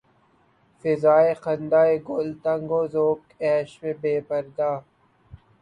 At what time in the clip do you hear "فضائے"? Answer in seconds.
0.81-1.33